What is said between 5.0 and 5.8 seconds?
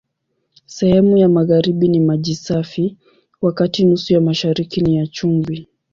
chumvi.